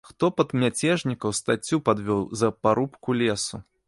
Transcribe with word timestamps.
Хто 0.09 0.27
пад 0.39 0.53
мяцежнікаў 0.61 1.35
стаццю 1.39 1.79
падвёў 1.91 2.23
за 2.41 2.49
парубку 2.69 3.17
лесу? 3.21 3.61